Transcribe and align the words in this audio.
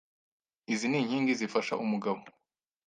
Izi 0.73 0.85
ni 0.87 0.97
inkingi 1.01 1.33
zifasha 1.39 1.73
umugabo 1.83 2.21